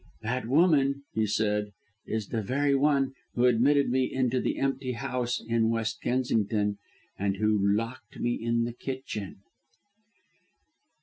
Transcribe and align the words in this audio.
"That 0.23 0.47
woman," 0.47 1.03
he 1.13 1.27
said 1.27 1.65
quietly, 2.05 2.15
"is 2.15 2.29
the 2.29 2.41
very 2.41 2.73
one 2.73 3.13
who 3.35 3.45
admitted 3.45 3.91
me 3.91 4.11
into 4.11 4.41
the 4.41 4.57
empty 4.57 4.93
house 4.93 5.39
in 5.39 5.69
West 5.69 6.01
Kensington 6.01 6.79
and 7.19 7.37
who 7.37 7.59
locked 7.77 8.19
me 8.19 8.33
in 8.33 8.63
the 8.63 8.73
kitchen." 8.73 9.41